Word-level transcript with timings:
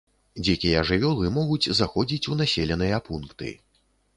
Дзікія 0.45 0.79
жывёлы 0.91 1.29
могуць 1.35 1.75
заходзіць 1.81 2.29
у 2.33 2.39
населеныя 2.43 3.03
пункты. 3.11 3.53